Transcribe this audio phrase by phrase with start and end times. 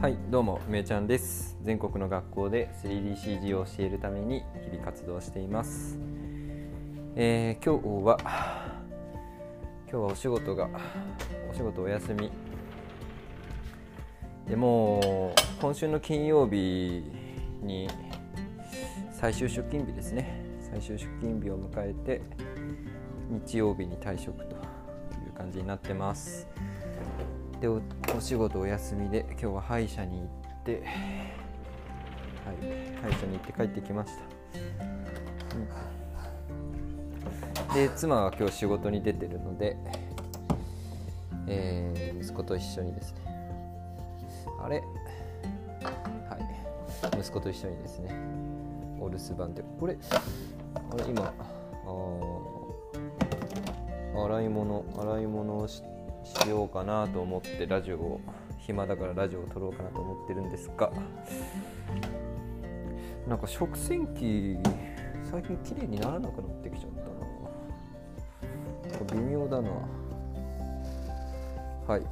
[0.00, 1.58] はいどうもめいちゃんです。
[1.64, 5.98] 全国の学校で 3DCG を教えるために日々活動しています、
[7.16, 8.16] えー今日は
[9.90, 10.70] 今日はお仕事が
[11.50, 12.30] お仕事お休み。
[14.48, 17.02] でもう今週の金曜日
[17.60, 17.88] に
[19.10, 20.44] 最終出勤日ですね。
[20.60, 22.22] 最終出勤日を迎えて
[23.30, 24.58] 日曜日に退職とい
[25.28, 26.46] う感じになってます。
[27.60, 27.80] でお
[28.20, 30.28] 仕事お休みで今日は歯医者に行っ
[30.64, 30.82] て
[32.44, 32.56] はい
[33.02, 34.20] 歯医者に行って帰ってきました、
[37.72, 37.74] うん。
[37.74, 39.76] で妻は今日仕事に出てるので、
[41.46, 43.20] えー息子と一緒にですね。
[44.60, 44.82] あれ？
[45.82, 47.18] はい。
[47.18, 48.10] 息子と一緒にですね。
[49.00, 49.96] お留守番でこれ
[50.74, 51.44] あれ今あ
[54.24, 55.88] 洗い物洗い物をして
[56.28, 58.20] しようかなと思ってラジオを
[58.58, 60.92] 暇だからラジオを撮ろうかなと思ってるんですが
[63.26, 64.56] なんか食洗機
[65.30, 68.98] 最近綺麗にならなくなってきちゃったな。
[68.98, 69.70] なんか微妙だな。
[71.86, 72.02] はい。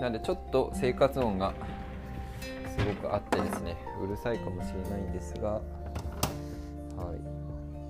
[0.00, 1.54] なんでちょっと生活音が
[2.76, 5.60] すごくあってですねうるさいかもしれないんですがは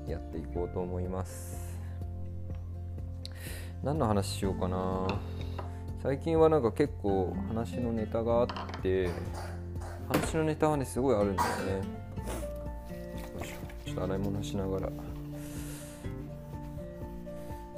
[0.06, 0.10] い。
[0.10, 1.78] やっていこうと思います。
[3.82, 5.06] 何の話しようかな。
[6.02, 8.48] 最近はなんか結構話のネタがあっ
[8.80, 9.10] て
[10.08, 11.82] 話のネタはねすごいあるんですよね
[13.84, 14.88] ちょっと洗い物しながら。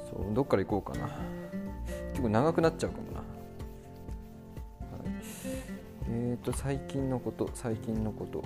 [0.09, 1.09] そうどっから行こうかな。
[2.11, 3.25] 結構長くなっちゃうかもな、はい、
[6.09, 8.41] えーと最近のこと最近のこと、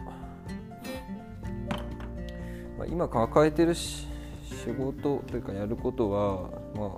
[2.77, 4.07] まあ、今抱えてるし
[4.43, 6.91] 仕事というかやることは、まあ、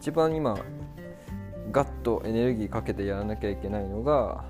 [0.00, 0.58] 一番今
[1.70, 4.44] ガッとエネルギーかけてやらなきゃいけないのが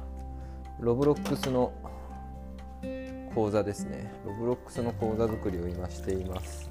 [0.81, 1.73] ロブロックスの
[3.35, 4.11] 講座ですね。
[4.25, 6.71] ロブロックスの講座作りを今しています。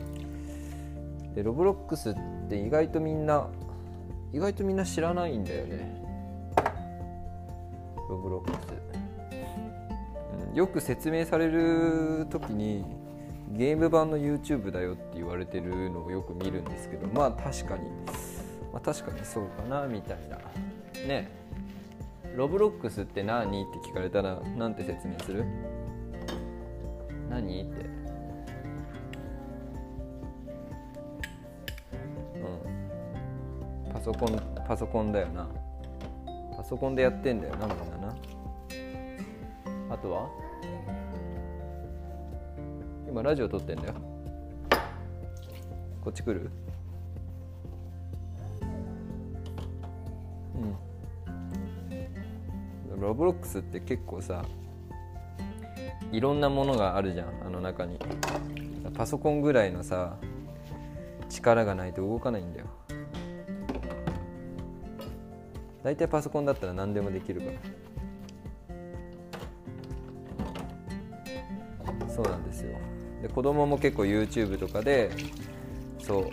[1.35, 2.15] でロブロックスっ
[2.49, 3.47] て意外とみんな
[4.33, 6.01] 意外とみんな知らないんだよね。
[8.09, 8.73] ロブロックス、
[10.49, 12.85] うんよく説明される時に
[13.51, 17.89] ゲーム版の YouTube だよって言われてるのをよく見るんですけどまあ確かに。
[18.75, 20.37] まあ、確かにそうかなみたいな。
[21.07, 21.29] ね。
[22.35, 23.63] ロブロックスって何？
[23.63, 25.45] って聞かれたら何て説明する？
[27.29, 27.61] 何？
[27.61, 27.85] って。
[33.85, 33.93] うん。
[33.93, 35.47] パソコンパソコンだよな。
[36.57, 38.13] パソコンでやってんだよなみんなな。
[39.89, 40.29] あとは？
[43.07, 43.93] 今ラジオ撮ってんだよ。
[46.03, 46.51] こっち来る？
[53.05, 54.43] ロブロックスって結構さ
[56.11, 57.27] いろんなものがあるじゃん。
[57.45, 57.99] あの中に。
[58.95, 60.17] パソコンぐらいのさ
[61.29, 62.65] 力がないと動かないんだよ。
[65.83, 67.51] 大体パソコンだったら何でもできるから。
[72.09, 72.77] そうなんですよ。
[73.21, 75.11] で子供も結構 YouTube とかで
[75.99, 76.29] そう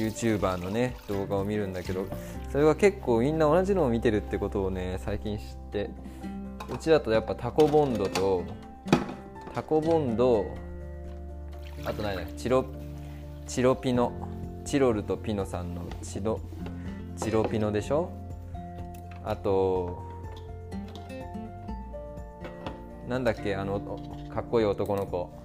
[0.00, 2.06] YouTuber のね動画を見るんだけど
[2.50, 5.90] それは結構みんな同じのを見てるってことをね最近知って
[6.72, 8.44] うちだとやっぱタコボンドと
[9.54, 10.46] タコボンド
[11.84, 12.64] あと何だチロ
[13.46, 14.12] チロピノ
[14.64, 16.40] チロルとピノさんのチロ
[17.16, 18.10] チロピノでしょ？
[19.24, 20.02] あと
[23.08, 23.80] なんだっけあの
[24.32, 25.39] かっこいい男の子。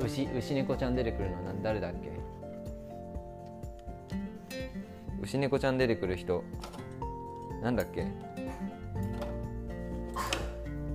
[0.00, 2.10] 牛牛猫ちゃん出てくるのは何誰だっけ？
[5.22, 6.44] 牛猫ちゃん出てくる人。
[7.62, 8.06] なんだっけ？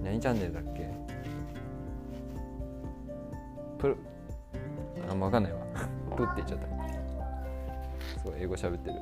[0.03, 0.90] 何チャンネルだっけ？
[3.78, 3.97] プル
[5.09, 5.59] あんま分かんないわ。
[6.16, 6.68] プって言っちゃった。
[8.22, 8.96] すごい英語喋ってる。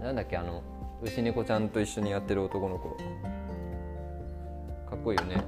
[0.00, 0.36] なんだっけ？
[0.36, 0.62] あの
[1.02, 2.90] 牛猫ちゃんと一緒にやってる男の子。
[4.88, 5.42] かっこいいよね。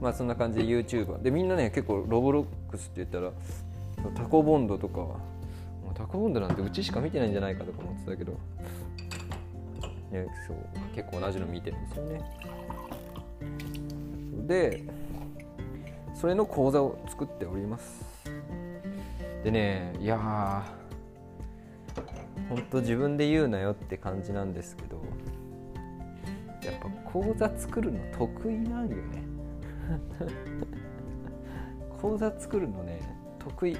[0.00, 3.32] まあそんな感じで YouTuber でみんなね結構ロボロックスって言ったら
[4.14, 5.06] タコボンドとか
[5.94, 8.32] タコボンドなんてうちしか見てないんじゃないかとか思ってたけど、
[10.12, 10.56] ね、そう
[10.94, 12.22] 結構同じの見てるんですよね。
[14.46, 14.82] で
[16.14, 18.04] それの講座を作っております。
[19.44, 20.62] でねいやー
[22.48, 25.02] ほんと自分で言うなよって感じなんですけど
[26.64, 29.37] やっぱ講座作るの得意なんよね。
[32.00, 33.00] 講座作るのね
[33.38, 33.76] 得意。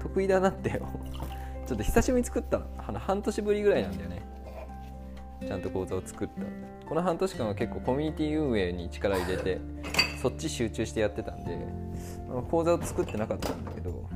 [0.00, 0.88] 得意だなってよ。
[1.66, 2.98] ちょっと久しぶりに作ったの。
[2.98, 4.22] 半年ぶりぐらいなんだよね。
[5.46, 6.86] ちゃんと講座を作った。
[6.88, 9.60] この半年間は結構コミュニティ運営に力入れて
[10.22, 11.58] そっち集中してやってたんで
[12.50, 14.08] 講座を作ってなかったんだけど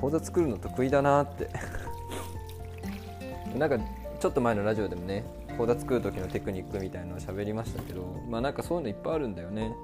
[0.00, 1.48] 講座作るの得意だなって。
[3.56, 3.78] なんか
[4.20, 5.24] ちょっと前のラジオでもね
[5.58, 9.74] 講座作る時のテクニックみたいなのを喋りましたけどまあなんかそういうのいっぱいあるんだよね。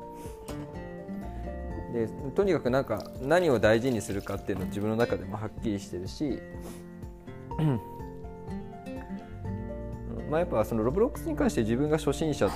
[1.93, 6.41] でとにかくなんか何を大事にするかっていうのを自分の中でもはっきりしてるし
[10.31, 12.49] まあやっぱそのロブロックスに関して自分が初心者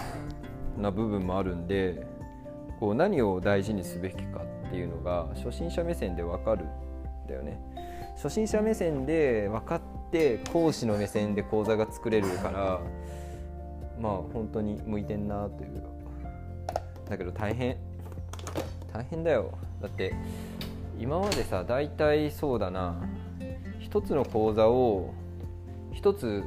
[0.76, 2.06] な部分もあるんで
[2.80, 6.68] こう何を大事にすべきかっていうのが初心者目線で分かるん
[7.28, 7.60] だよね。
[8.16, 9.80] 初心者目線で分かっ
[10.10, 12.80] て講師の目線で講座が作れるから
[14.00, 15.82] まあ本当に向いてんなという。
[17.08, 17.76] だけど大変。
[18.92, 19.50] 大変だよ。
[19.80, 20.14] だって
[20.98, 22.96] 今までさ大体そうだな。
[23.80, 25.14] 一つの講座を
[25.92, 26.44] 一つ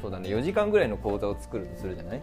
[0.00, 2.20] そうだね4時間ぐらいの講座を作るとするじゃない？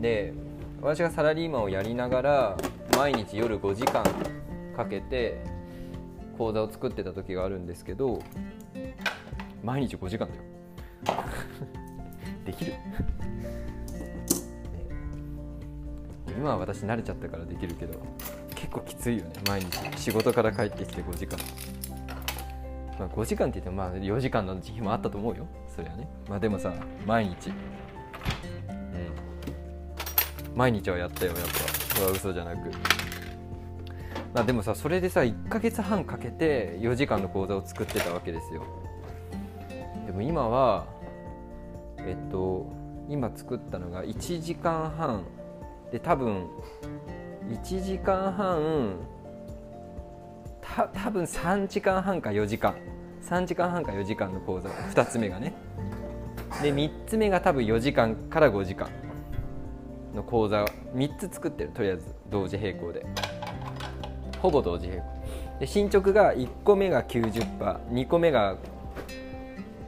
[0.00, 0.32] で
[0.80, 2.56] 私がサラリーマンをやりながら
[2.96, 4.04] 毎日夜5時間
[4.76, 5.40] かけて
[6.38, 8.22] 講座を作ってた時があるんですけど
[9.64, 10.42] 毎日5時間だよ。
[12.44, 12.74] できる？
[16.36, 17.98] 今は私慣れちゃったからできるけど
[18.54, 19.78] 結構きついよね毎日。
[19.98, 21.38] 仕事から帰ってきて5時間、
[22.98, 25.46] まあ、5時間って言ってもまあ4時間の日もあったと思うよ。
[25.74, 26.06] それはね。
[26.28, 26.72] まあでもさ
[27.06, 27.48] 毎日。
[27.48, 27.56] うん。
[30.54, 31.52] 毎日はやったよやっぱ。
[31.94, 32.70] これは嘘じゃなく。
[34.34, 38.62] まあでもさそれでさ1ヶ月半かけて4時間の講座を作ってたわけですよ。
[40.14, 40.86] も今は
[41.98, 42.66] えっと
[43.08, 45.24] 今作ったのが1時間半。
[45.92, 46.48] で多分
[47.48, 48.96] 1時間半
[50.60, 52.74] た多分3時間半か4時間。
[53.22, 54.68] 3時間半か4時間の講座。
[54.68, 55.52] 2つ目がね。
[56.62, 58.88] で3つ目が多分4時間から5時間
[60.14, 60.64] の講座。
[60.94, 62.14] 3つ作ってるとりあえず。
[62.30, 63.04] 同時並行で。
[64.40, 65.06] ほぼ同時並行。
[65.60, 68.56] で進捗が1個目が 90%2 個目が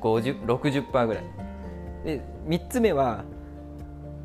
[0.00, 1.24] 5060%ぐらい。
[2.04, 3.24] で3つ目は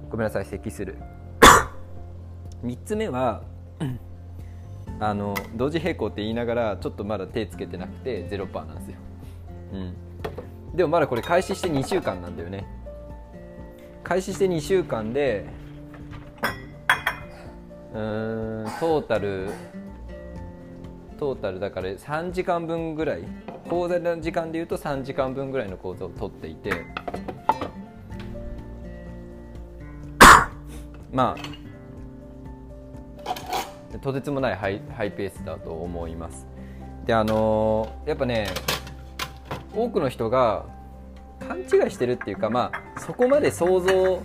[0.09, 0.97] ごめんなさい咳する。
[2.63, 3.41] 3つ目は
[4.99, 8.97] あの同時並行って言いながらちょっとまだ手つけてなくて0%なんですよ、
[9.73, 9.95] うん、
[10.75, 12.65] でもまだこれ開始して2週間なんだよね。
[14.03, 15.45] 開始して2週間で
[17.93, 19.49] うーんトータル
[21.21, 23.21] トータルだから3時間分ぐらい
[23.69, 26.83] 講座の時間でいうと3時間分ぐらいの講座を取っていて
[31.13, 31.37] ま
[33.93, 36.47] あとてつもないハイハイペースだと思います。
[37.05, 38.47] であのー、やっぱね
[39.75, 40.65] 多くの人が
[41.47, 44.23] 勘違いしてるっていうかまあそこまで想像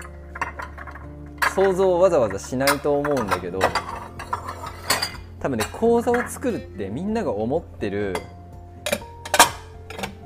[1.54, 3.58] 想像をわざわざしないと思うんだけど
[5.46, 8.14] 多分ね講座を作るってみんなが思ってる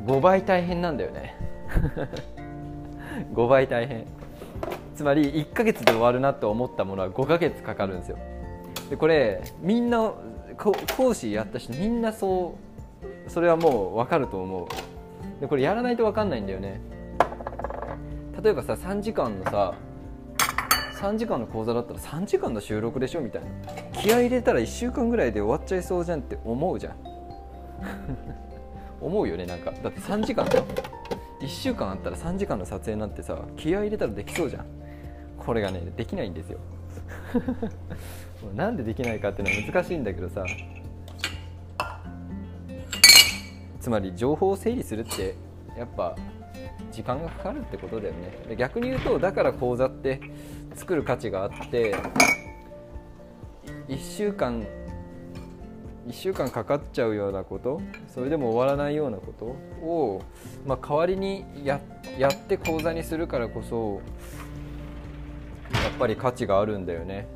[0.07, 1.37] 5倍大変なんだよね。
[3.35, 4.07] 5倍大変。
[4.95, 8.17] つまり1ヶ月で終わるなと思ったものは5ヶ月かかるんですよ。
[8.89, 10.11] でこれみんな
[10.57, 12.55] 講師やった人みんなそ
[13.27, 15.41] うそれはもう分かると思う。
[15.43, 16.81] でこれやらないと分かんないんだよね。
[18.43, 19.75] 例えばさ3時間のさ
[21.01, 23.49] 3時間の講座だったら3時間の収録でしょみたいな。
[24.03, 26.97] 気合い入れたら1週間ぐらいで終わっちゃいそうじゃんって思うじゃん。
[29.01, 29.73] 思うよねなんか。
[29.83, 30.65] だって3時間だよ。
[31.41, 34.67] 1週間あったら3時間の撮影なんてさ気合い入れたらできそうじゃん。
[35.39, 36.59] これがねできないんですよ。
[38.55, 40.45] なんでできないかっていうのは難しいんだけどさ。
[43.81, 45.35] つまり情報を整理するって
[45.79, 46.15] やっぱ
[46.93, 48.57] 時間がかかるってことだよね。
[48.57, 50.21] 逆に言うとだから講座って
[50.75, 51.95] 作る価値があって
[53.89, 54.65] 1週間
[56.07, 59.45] 1週間かかっちゃうようなことそれでも終わらないようなこと
[59.85, 60.23] を、
[60.67, 61.81] まあ、代わりにや
[62.19, 64.01] やって講座にするからこそ
[65.73, 67.27] やっぱり価値があるんだよね。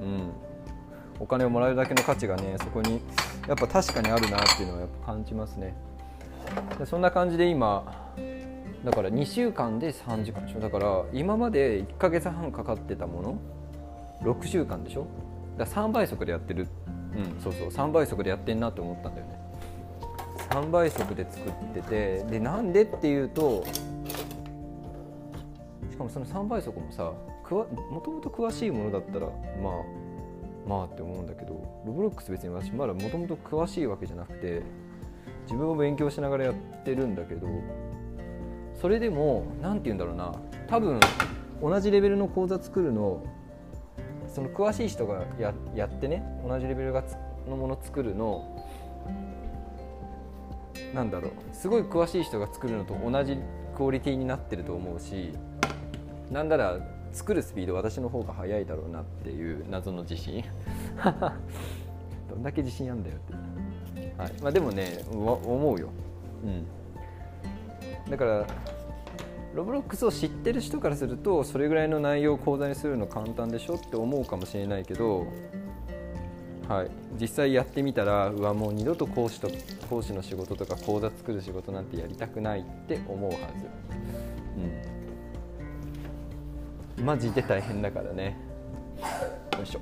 [0.00, 0.32] うん。
[1.20, 3.00] お金をもらえるだけの価値がねそこに
[3.46, 5.76] やっぱ確かにあるなっていうのはやっぱ感じますね。
[6.78, 8.12] でそんな感じで今
[8.84, 10.60] だから2週間で3時間でしょ。
[10.60, 13.38] だから今まで1ヶ月半かかってたもの
[14.22, 15.06] 6週間でしょ。
[15.56, 16.68] だから3倍速でやってる。
[17.16, 17.68] うんそうそう。
[17.68, 19.44] 3倍速でやってんなって思ったんだよね。
[20.50, 23.64] 3倍速で作っててでなんでっていうと
[25.90, 27.12] しかもその3倍速もさ
[27.50, 29.72] もともと詳しいものだったらまあ
[30.68, 34.62] まあって思うんだけどロブロックス別に私まだもともと詳しいわけじゃなくて
[35.44, 37.46] 自分も勉強しながらやってるんだけど
[38.84, 40.34] それでも何て言うんだろうな。
[40.68, 41.00] 多分
[41.62, 43.24] 同じレベルの講座作るの
[44.28, 47.02] その詳しい人がややってね同じレベルが
[47.48, 48.62] のもの作るの
[50.92, 51.32] なんだろう。
[51.54, 53.38] すごい詳しい人が作るのと同じ
[53.74, 55.32] クオリティになってると思うし
[56.30, 56.78] なんなら
[57.10, 60.44] 作るスピード私の方が速いだろうなっていう謎の自信。
[62.28, 63.20] どんだけ自信あんだよっ
[63.94, 64.32] て、はい。
[64.42, 65.88] まあ、でもね思うよ、
[66.44, 66.66] うん、
[68.10, 68.46] だから
[69.54, 75.28] ロブロックスを知ってる人からするとそれぐらいの内容を講座にするの簡単でしょって思うかもしれないけど、
[76.68, 79.48] はい、実際やってみたらうわもう二度と講師と
[79.88, 83.44] 講師の仕事とか講座作る仕事なんてやりたくないって思うはず、
[86.98, 88.36] うん、マジで大変だからね。
[89.56, 89.80] よいしょ。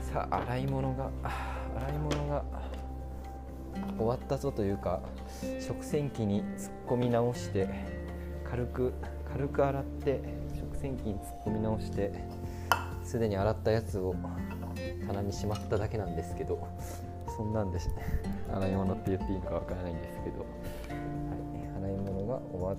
[0.00, 1.10] さあ洗い物が
[1.76, 2.55] 洗い物が。
[3.98, 5.00] 終わったぞというか
[5.60, 7.68] 食洗機に突っ込み直して
[8.48, 8.92] 軽く
[9.32, 10.20] 軽く洗って
[10.58, 12.12] 食洗機に突っ込み直して
[13.02, 14.14] すでに洗ったやつを
[15.06, 16.66] 棚にしまっただけなんですけど
[17.36, 17.78] そんなんで
[18.52, 22.76] 洗い物って言っていいのかわからないんですけど、はい、洗い物が終わ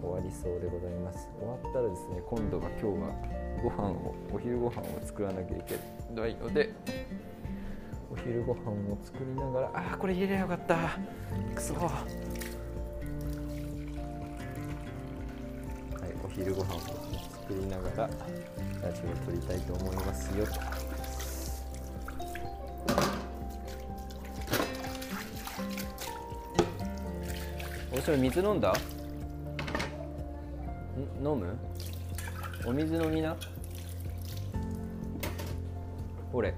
[0.00, 1.28] 終わりそうでございます。
[1.40, 5.74] 終わったらですね今度は今日はご飯をお昼ご飯を作らなきゃいけ
[6.14, 6.72] ないので
[8.24, 10.98] 昼ご飯を作りながらあこれ入れりゃよかった。
[11.54, 11.74] くそ。
[11.74, 11.84] はい
[16.24, 16.90] お昼ご飯を作
[17.50, 18.08] りながら
[18.82, 20.44] ラジオを撮りたいと思いますよ。
[20.44, 20.52] と。
[27.96, 28.72] おしろ水飲んだ？
[28.72, 28.74] ん？
[31.26, 31.56] 飲む？
[32.66, 33.36] お水飲みな？
[36.32, 36.54] ほれ。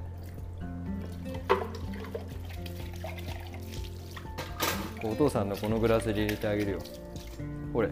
[5.03, 6.79] お父さんのこのグラスに入れてあげるよ。
[7.73, 7.89] ほれ。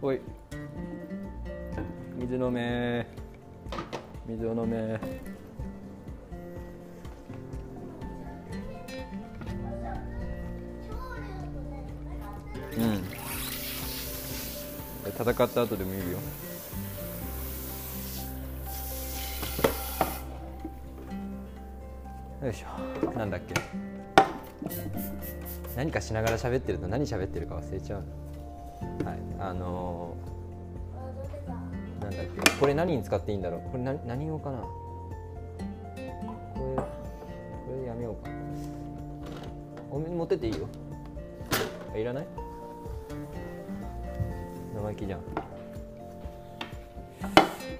[0.00, 0.20] おい。
[2.16, 3.06] 水飲め。
[4.26, 4.76] 水を飲め。
[12.76, 13.04] うん。
[15.06, 16.18] 戦った後でもいいよ。
[22.48, 23.10] よいしょ。
[23.18, 23.54] なんだっけ。
[25.76, 28.04] 何かしながら喋ってると何喋ってるか忘れちゃう
[29.04, 29.18] はい。
[29.38, 32.50] あのー、なんだっけ。
[32.58, 33.60] これ何に使っていいんだろう。
[33.70, 34.60] これ何何用かな。
[34.60, 34.68] こ
[36.56, 36.88] れこ
[37.70, 38.30] れでやめようか。
[39.90, 40.66] お持ってていいよ。
[41.94, 42.26] いらない？
[44.74, 45.20] 生意気じゃん。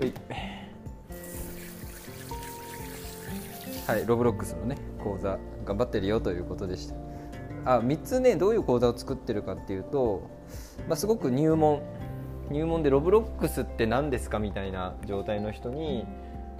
[0.00, 0.12] うい。
[3.88, 6.94] はいロブロックスのね講座頑張ってるよということでした。
[7.64, 10.28] あ3つねどういう講座を作ってるかっていうと、
[10.86, 11.80] まあ、すごく入門。
[12.50, 16.04] 入門でロブロックスって何ですかみたいな状態の人に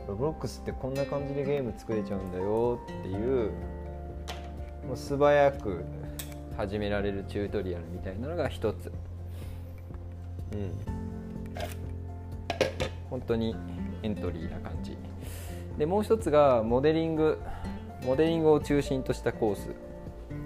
[0.07, 3.53] ロブロックスってこんな感じでゲーム作れちゃうんだよっていう
[4.87, 5.85] もう素早く
[6.57, 8.93] 始められるチュートリアルみたいなのが一つ。
[10.53, 10.73] うん。
[13.09, 13.55] 本当に
[14.03, 14.98] エントリーな感じ。
[15.79, 17.39] でもう一つがモデリング
[18.05, 19.71] モデリングを中心としたコース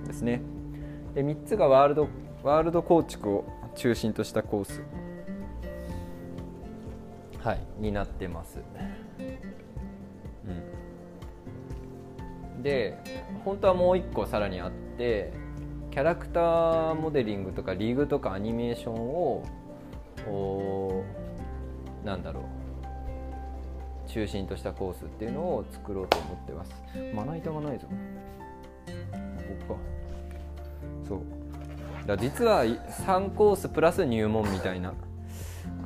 [0.07, 0.43] ですね。
[1.15, 2.09] で3つがワールド
[2.43, 4.83] ワールド構築を中心としたコース。
[7.43, 8.61] はいになってます、
[12.55, 12.97] うん、で
[13.45, 15.33] 本当はもう一個さらにあって
[15.91, 19.45] キャラクターモデリングとかリーグとかアニメーションを
[22.05, 22.62] なんだろう。
[24.13, 26.73] 中心としたコースっていうのを作ろうと思ってます。
[27.15, 27.87] まな板がないぞ。
[27.87, 29.81] ここか。
[31.09, 31.43] そう。
[32.07, 34.93] だ実は3コースプラス入門みたいな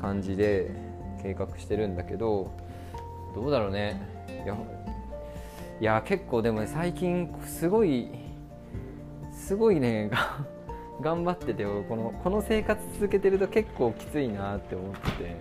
[0.00, 0.70] 感じで
[1.22, 2.50] 計画してるんだけど
[3.34, 4.00] どうだろうね。
[4.44, 4.56] いや
[5.80, 8.08] いや結構でもね最近すごい
[9.32, 10.10] すごいね
[11.00, 15.36] 頑張っててこのこの生活続けてると結構きついなって思ってて、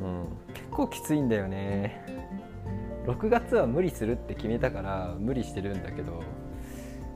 [0.00, 0.26] うん、
[0.76, 2.04] 構きついんだよね。
[3.06, 6.24] 6月は無理するって決めたから無理してるんだけど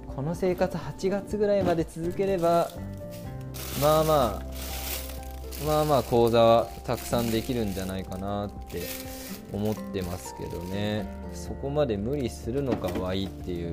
[0.07, 2.71] この生活8月ぐらいまで続ければ
[3.83, 8.83] まあまあまあまあ講座はたくさんできるんじゃないかなって
[9.52, 11.07] 思ってますけどね。
[11.35, 13.73] そこまで無理するのかはいいっていう、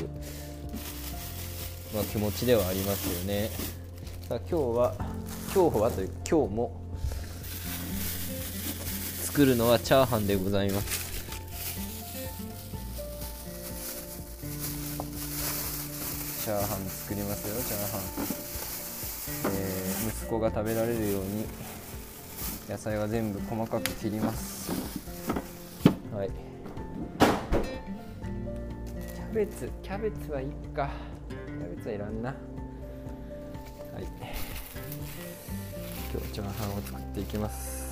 [1.94, 3.50] まあ、気持ちではありますよね。
[4.28, 4.96] さあ今日は
[5.56, 6.87] 今日はという今日も
[9.38, 11.06] 作るのはチャーハンでございます。
[16.44, 18.02] チャーハン作りますよチャーハン、
[19.54, 21.46] えー、息子が食べられるように
[22.68, 24.72] 野菜は全部細かく切ります。
[26.12, 26.32] はい。
[27.20, 30.90] キャベツキャベツはいいか。
[31.30, 32.30] キャベツはいらんな。
[32.30, 32.40] はい。
[36.12, 37.87] 今日チャーハンを作っていきます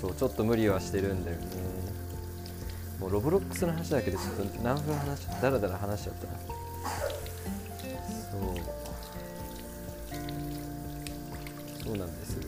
[0.00, 1.46] そうちょっと無理はしてるんだよね。
[3.00, 6.26] もうロブロックスの話だけでちょっと何分話しだらだら話しちゃった。
[6.26, 6.32] な
[8.30, 8.40] そう。
[11.84, 12.34] そうなんです。
[12.34, 12.42] よ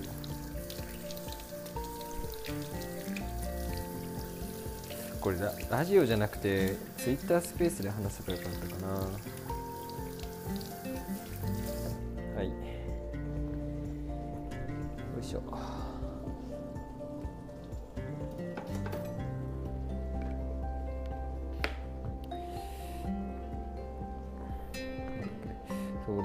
[5.20, 8.88] これララジオじゃなくてツイッタースペースで話せばよかったかな。
[12.36, 12.46] はい。
[12.46, 12.52] よ
[15.20, 15.42] いしょ。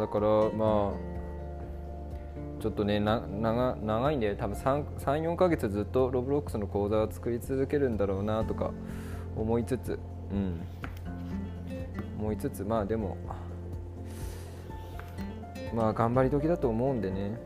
[0.05, 8.71] だからまあちょっとねな長長いんで多分34ヶ月ずっとロブロックスの講座を作り続けるんだろうなとか
[9.35, 9.99] 思いつつ。
[10.31, 10.61] うん。
[12.19, 13.17] 思いつつまあでも
[15.73, 17.39] まあ頑張り時だと思うんでね。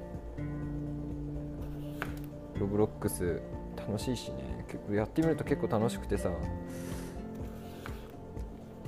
[2.59, 3.41] ロブロックス
[3.77, 4.65] 楽しいしね。
[4.67, 6.29] 結構やってみると結構楽しくてさ。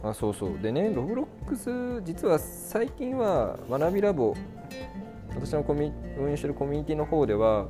[0.04, 0.60] あそうそう。
[0.60, 4.36] でねロブロックス実は最近は学びラボ
[5.36, 7.68] 私のコミ運営してるコミュニティの方では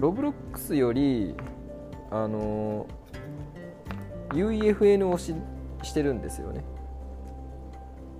[0.00, 1.34] ロブロックスより
[2.10, 2.86] あの
[4.30, 5.34] UEFN をし
[5.82, 6.64] してるんですよね。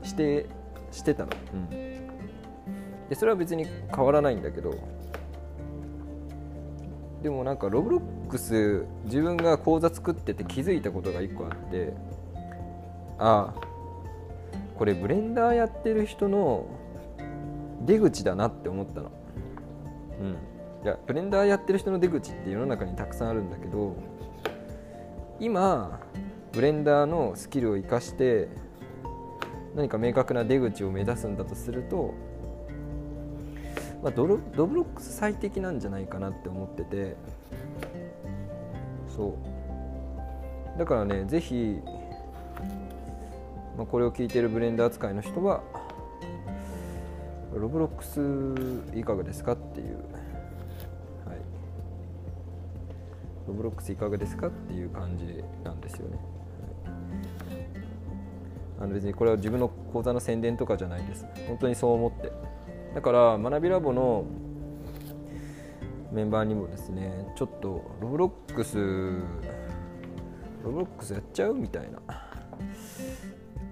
[0.02, 0.46] して
[0.90, 4.74] してたの、うん、でそれは別に変わらないんだけど
[7.22, 11.94] でもなんかロブロックス自分が講座作ってて気づいたことが1個あって
[13.24, 13.54] あ
[14.76, 16.66] これブレンダーやってる人の
[17.82, 19.12] 出口だなって思ったの。
[20.20, 20.30] うん、
[20.84, 23.96] いやブレンダーやってる人の出口って世の中にたくさんあるんだけど
[25.38, 26.00] 今
[26.52, 28.48] ブレンダーのスキルを生かして
[29.76, 32.14] 何か明確な出口を目指すんだとすると、
[34.02, 37.16] まあ、ドロドブロックス最適なんじゃないかなって思ってて。
[39.08, 39.36] そ
[40.76, 40.78] う。
[40.78, 41.80] だからね是非、
[43.76, 45.62] まあ、これを聞いているブレンダー使いの人は
[47.54, 49.96] ロブロックスいかがですかっていう、
[51.26, 51.38] はい、
[53.46, 56.16] ロブロックスいかがですかっていう感じなんですよね。
[56.84, 56.90] は
[57.54, 57.66] い、
[58.80, 61.26] あの別にこれは自分の講座の宣伝とかじゃないです。
[61.46, 62.32] 本当にそう思って。
[62.94, 64.24] だから学びラボの
[66.10, 68.76] メンバーにもですね、ちょっとロブロックス、
[70.62, 72.00] ロブロックスやっちゃうみたいな。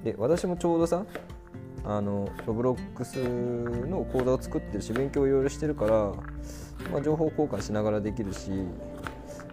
[0.04, 1.04] で、私もちょうどさ、
[1.84, 6.12] あのロブロックスの講座を作ってるし勉強をいろいろしてるから、
[6.92, 8.50] まあ、情報交換しながらできるし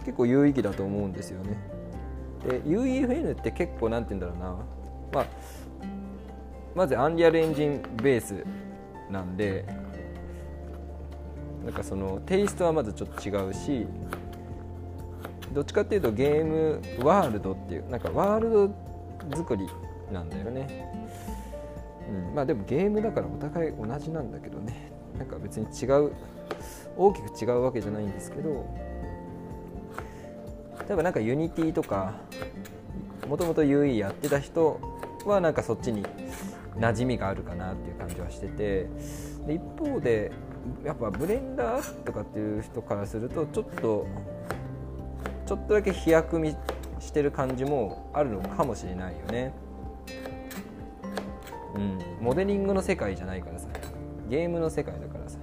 [0.06, 1.58] 結構有意義だと思うんですよね。
[2.46, 4.58] で UEFN って結構何て言うんだろうな、
[5.14, 5.26] まあ、
[6.76, 8.46] まずアンリアルエンジンベース
[9.10, 9.66] なんで
[11.66, 13.86] なんかそのテイストはまずちょっと違うし
[15.54, 18.50] どっちかっていうとゲームワールドっていうなんかワール
[19.32, 19.68] ド作り
[20.12, 20.91] なんだよね。
[22.10, 24.91] うん、まあでもゲームだからお互い同じなんだけどね。
[25.17, 26.12] なんか別に違う
[26.96, 28.65] 大きく違うわけじゃないんですけど。
[30.88, 32.13] 例えばなんかユニティとか
[33.28, 34.80] もともと UE やってた人
[35.26, 36.06] はなんかそっちに
[36.78, 38.88] 馴染みがあるかなっていう感じはしてて。
[39.48, 40.32] で一方で
[40.84, 44.06] やっぱブレンダーとかっていう人からするとちょっと
[45.46, 46.41] ちょっとだけ飛躍
[47.00, 49.54] してる感じもあるのかもしれないよね。
[51.78, 53.68] うん、モデリングの世界じゃないからさ。
[54.30, 55.38] ゲームの世界だからさ。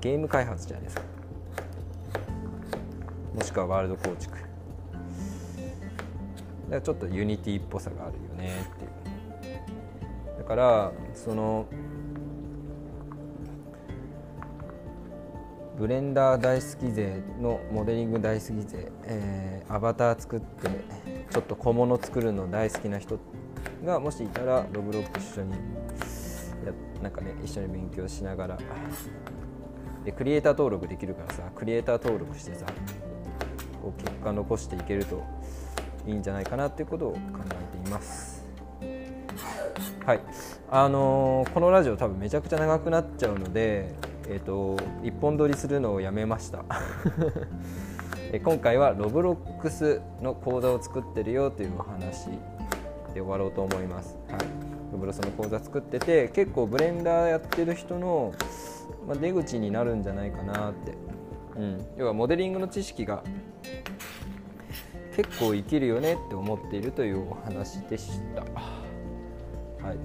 [0.00, 1.02] ゲーム開発じゃないですか
[3.34, 4.32] もしくはワールド構築。
[4.34, 4.46] だか
[6.70, 9.52] らちょっとユニティっぽさがあるよねってい
[10.34, 10.38] う。
[10.38, 11.66] だからその
[15.76, 20.68] ブレンダー大好き勢のモデリング大好き勢、えー、アバター作って
[21.30, 23.18] ちょっと小物作るの大好きな人っ
[23.84, 28.58] がもしいたらロブロック一緒にやなんかね一緒に勉強しながら
[30.04, 32.66] でクリエイター登録できるからさクリエイター登録してさ
[33.82, 35.22] こう結果残していけると
[36.06, 37.18] いいんじゃないかなっていうことを考
[37.50, 38.46] えています。
[40.04, 40.20] はい。
[40.70, 43.92] あのー、このラジオ多分めちゃくちゃ長くなっちゃうので
[44.28, 46.64] えーと、一本撮りするのをやめました。
[48.44, 52.28] 今回はロブロックスの講座を作ってるよというお話
[53.16, 54.40] で終わろうと思います、はい、
[54.92, 58.34] ロブロスの講座作ってて結構ブレンダーやってる人の、
[59.08, 60.92] ま出口になるんじゃないかなって、
[61.56, 63.24] うん、要はモデリングの知識が
[65.16, 68.42] 結構生きるよねって思っているというお話でした。
[68.42, 69.96] はい。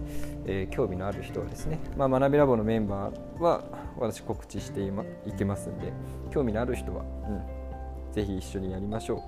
[0.45, 3.63] えー、興味のある人はですね、まあ、学びラボのメンバーは
[3.97, 5.91] 私告知してい,、ま、いきますんで
[6.31, 9.21] 興味のある人は、うん、ぜひ一緒にやりましょ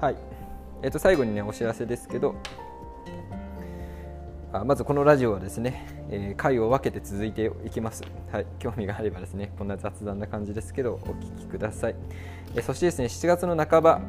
[0.00, 0.04] う。
[0.04, 0.16] はい。
[0.82, 2.34] えー、と最後にねお知らせですけど
[4.52, 8.02] あまずこのラジオはですね、えー、回を分けて続いていきます。
[8.32, 11.94] はい、興味があればですね、こんな雑談な感じですけど、お聞きください。
[12.54, 14.00] えー、そしてですね、7月の半ば、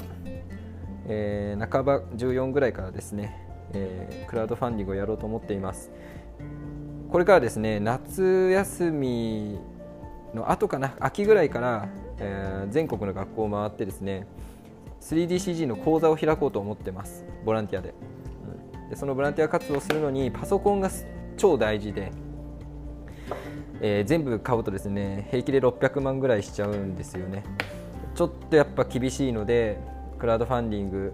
[1.08, 5.92] えー、半ば14ぐらいからですね、えー、クラウドファンディングをやろうと思っています
[7.10, 9.60] これからですね夏休み
[10.34, 14.28] の後かな秋ぐらいから、えー、全国の学校を回ってですね
[15.02, 17.94] 3DCG の講座を開こうと思ってますボランティアで,、
[18.92, 20.92] でそのボランティア活動するのにパソコンが
[21.38, 22.12] 超大事で、
[23.80, 27.44] えー、全部買うとですね平気で600万ぐらいしちゃうんですよね
[28.16, 29.80] ちょっとやっぱ厳しいので
[30.20, 31.14] クラウドファンディング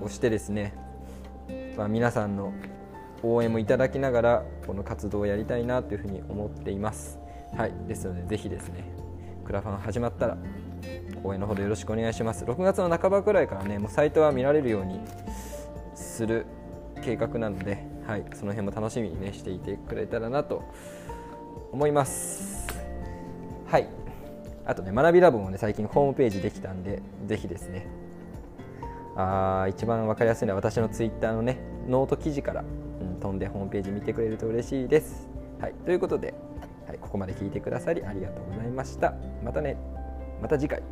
[0.00, 0.74] をしてですね、
[1.76, 2.52] まあ、皆さんの
[3.22, 7.18] 応援もいただきながらこの活動をやりたいなというふうに思っています。
[7.56, 8.84] はい、ですのでぜひですね
[9.44, 10.38] クラファン始まったら
[11.22, 12.44] 応援のほどよろしくお願いします。
[12.44, 15.00] 6月の半ばくらいからねもうサイトは見られるように
[15.94, 16.46] する
[17.00, 20.62] 計画なので、はい、その辺も楽しみにねしていてくれたらなと
[21.72, 22.68] 思います。
[23.66, 23.88] はい。
[24.66, 27.86] あとね、学びラボもね、最近ホームページできたんで、ぜひですね、
[29.16, 31.58] あ一番分かりやすいのは私のツイッターのね
[31.88, 35.28] ノート記事から、うん、飛んでホームページ見てくれると嬉しいです。
[35.60, 36.34] はい、ということで、
[36.86, 39.14] はい、ここまで聞いてくださりありがとうございました。
[39.44, 39.76] またね、
[40.40, 40.82] また次回。